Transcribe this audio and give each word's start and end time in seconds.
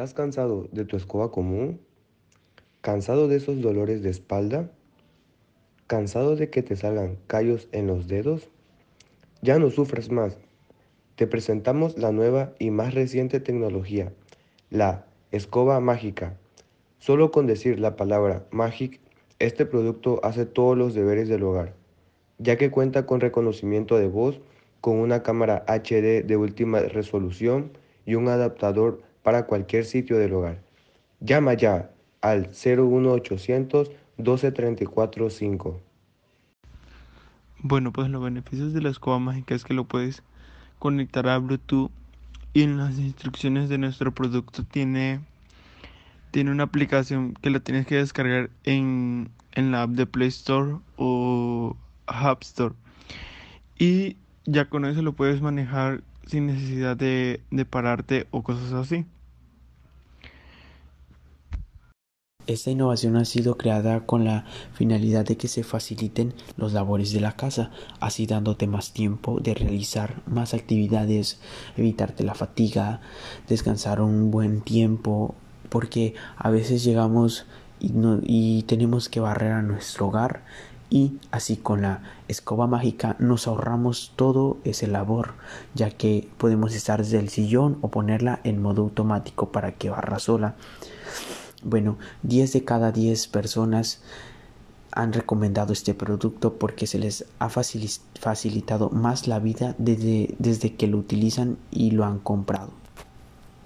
¿Estás 0.00 0.14
cansado 0.14 0.66
de 0.72 0.86
tu 0.86 0.96
escoba 0.96 1.30
común? 1.30 1.78
¿Cansado 2.80 3.28
de 3.28 3.36
esos 3.36 3.60
dolores 3.60 4.02
de 4.02 4.08
espalda? 4.08 4.70
¿Cansado 5.88 6.36
de 6.36 6.48
que 6.48 6.62
te 6.62 6.74
salgan 6.74 7.18
callos 7.26 7.68
en 7.72 7.86
los 7.86 8.08
dedos? 8.08 8.48
Ya 9.42 9.58
no 9.58 9.68
sufres 9.68 10.10
más. 10.10 10.38
Te 11.16 11.26
presentamos 11.26 11.98
la 11.98 12.12
nueva 12.12 12.54
y 12.58 12.70
más 12.70 12.94
reciente 12.94 13.40
tecnología, 13.40 14.10
la 14.70 15.04
escoba 15.32 15.78
mágica. 15.80 16.38
Solo 16.98 17.30
con 17.30 17.46
decir 17.46 17.78
la 17.78 17.96
palabra 17.96 18.46
Magic, 18.50 19.00
este 19.38 19.66
producto 19.66 20.18
hace 20.22 20.46
todos 20.46 20.78
los 20.78 20.94
deberes 20.94 21.28
del 21.28 21.42
hogar, 21.42 21.74
ya 22.38 22.56
que 22.56 22.70
cuenta 22.70 23.04
con 23.04 23.20
reconocimiento 23.20 23.98
de 23.98 24.08
voz, 24.08 24.40
con 24.80 24.96
una 24.96 25.22
cámara 25.22 25.62
HD 25.68 26.24
de 26.24 26.36
última 26.38 26.80
resolución 26.80 27.72
y 28.06 28.14
un 28.14 28.28
adaptador 28.28 29.09
para 29.30 29.46
cualquier 29.46 29.84
sitio 29.84 30.18
del 30.18 30.32
hogar. 30.32 30.60
Llama 31.20 31.54
ya 31.54 31.92
al 32.20 32.48
01800 32.48 33.92
12345. 34.16 35.80
Bueno, 37.60 37.92
pues 37.92 38.08
los 38.08 38.20
beneficios 38.20 38.72
de 38.72 38.82
la 38.82 38.88
escoba 38.88 39.20
mágica 39.20 39.54
es 39.54 39.62
que 39.62 39.72
lo 39.72 39.84
puedes 39.84 40.24
conectar 40.80 41.28
a 41.28 41.38
Bluetooth 41.38 41.92
y 42.54 42.62
en 42.62 42.76
las 42.76 42.98
instrucciones 42.98 43.68
de 43.68 43.78
nuestro 43.78 44.12
producto 44.12 44.64
tiene, 44.64 45.20
tiene 46.32 46.50
una 46.50 46.64
aplicación 46.64 47.34
que 47.34 47.50
la 47.50 47.60
tienes 47.60 47.86
que 47.86 47.98
descargar 47.98 48.50
en, 48.64 49.30
en 49.52 49.70
la 49.70 49.82
app 49.82 49.90
de 49.90 50.06
Play 50.06 50.26
Store 50.26 50.78
o 50.96 51.76
App 52.08 52.42
Store. 52.42 52.74
Y 53.78 54.16
ya 54.44 54.68
con 54.68 54.86
eso 54.86 55.02
lo 55.02 55.12
puedes 55.12 55.40
manejar 55.40 56.02
sin 56.26 56.46
necesidad 56.46 56.96
de, 56.96 57.44
de 57.52 57.64
pararte 57.64 58.26
o 58.32 58.42
cosas 58.42 58.72
así. 58.72 59.06
Esta 62.50 62.72
innovación 62.72 63.14
ha 63.14 63.24
sido 63.24 63.56
creada 63.56 64.06
con 64.06 64.24
la 64.24 64.44
finalidad 64.72 65.24
de 65.24 65.36
que 65.36 65.46
se 65.46 65.62
faciliten 65.62 66.34
los 66.56 66.72
labores 66.72 67.12
de 67.12 67.20
la 67.20 67.36
casa, 67.36 67.70
así 68.00 68.26
dándote 68.26 68.66
más 68.66 68.92
tiempo 68.92 69.38
de 69.38 69.54
realizar 69.54 70.20
más 70.26 70.52
actividades, 70.52 71.38
evitarte 71.76 72.24
la 72.24 72.34
fatiga, 72.34 73.02
descansar 73.48 74.00
un 74.00 74.32
buen 74.32 74.62
tiempo, 74.62 75.36
porque 75.68 76.14
a 76.36 76.50
veces 76.50 76.82
llegamos 76.82 77.46
y, 77.78 78.64
tenemos 78.64 79.08
que 79.08 79.20
barrer 79.20 79.52
a 79.52 79.62
nuestro 79.62 80.08
hogar 80.08 80.42
y 80.90 81.18
así 81.30 81.56
con 81.56 81.82
la 81.82 82.02
escoba 82.26 82.66
mágica 82.66 83.14
nos 83.20 83.46
ahorramos 83.46 84.12
todo 84.16 84.58
ese 84.64 84.88
labor 84.88 85.34
ya 85.72 85.90
que 85.90 86.28
podemos 86.36 86.74
estar 86.74 86.98
desde 86.98 87.20
el 87.20 87.28
sillón 87.28 87.78
o 87.80 87.92
ponerla 87.92 88.40
en 88.42 88.60
modo 88.60 88.82
automático 88.82 89.52
para 89.52 89.70
que 89.76 89.88
barra 89.88 90.18
sola 90.18 90.56
bueno 91.62 91.98
10 92.22 92.52
de 92.52 92.64
cada 92.64 92.92
10 92.92 93.28
personas 93.28 94.00
han 94.92 95.12
recomendado 95.12 95.72
este 95.72 95.94
producto 95.94 96.54
porque 96.54 96.86
se 96.86 96.98
les 96.98 97.24
ha 97.38 97.48
facilitado 97.48 98.90
más 98.90 99.28
la 99.28 99.38
vida 99.38 99.74
desde, 99.78 100.34
desde 100.38 100.74
que 100.74 100.88
lo 100.88 100.98
utilizan 100.98 101.58
y 101.70 101.92
lo 101.92 102.04
han 102.04 102.18
comprado 102.18 102.70